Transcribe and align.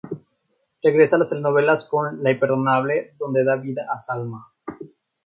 Regresa 0.81 1.15
a 1.15 1.19
las 1.19 1.29
telenovelas 1.29 1.87
con 1.87 2.23
"Lo 2.23 2.31
imperdonable", 2.31 3.13
donde 3.19 3.43
da 3.43 3.57
vida 3.57 3.85
a 3.93 3.99
Salma. 3.99 4.51